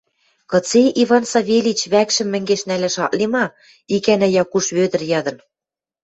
[0.51, 3.45] —Кыце, Иван Савельич, вӓкшӹм мӹнгеш нӓлӓш ак ли ма?—
[3.95, 5.37] икӓнӓ Якуш Вӧдӹр ядын.